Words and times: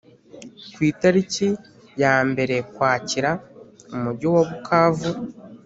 ku 0.73 0.79
itariki 0.91 1.47
ya 2.01 2.13
mberekwakira, 2.29 3.31
umujyi 3.95 4.27
wa 4.33 4.43
bukavu 4.49 5.11